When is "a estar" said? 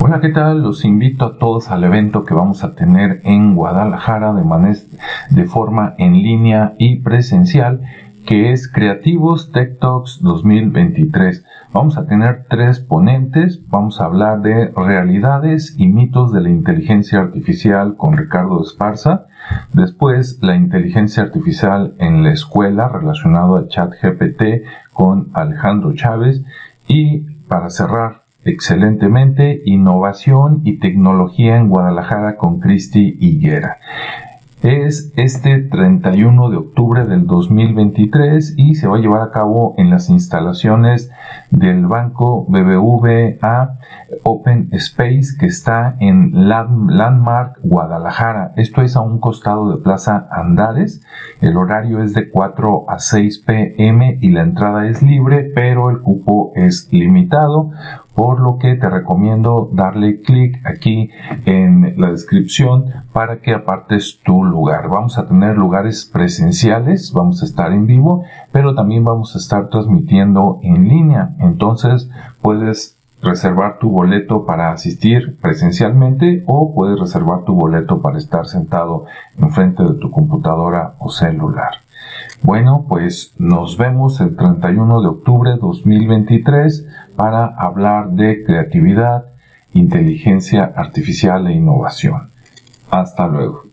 67.42-67.70, 69.36-69.68